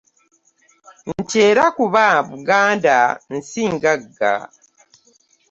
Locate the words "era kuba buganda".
1.49-2.95